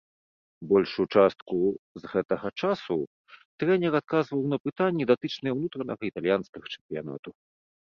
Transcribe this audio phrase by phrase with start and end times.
[0.69, 2.97] Большую частку з гэтага часу
[3.59, 7.29] трэнер адказваў на пытанні, датычныя унутранага італьянскага чэмпіянату.